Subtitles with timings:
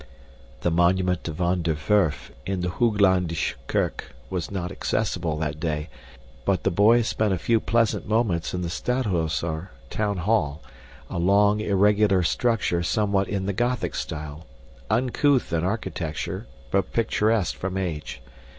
[0.61, 5.89] The monument to Van der Werf in the Hooglandsche Kerk was not accessible that day,
[6.43, 10.63] but the boys spent a few pleasant moments in the Stadhuis or town hall,
[11.07, 14.47] a long irregular structure somewhat in the Gothic style,
[14.89, 18.23] uncouth in architecture but picturesque from age.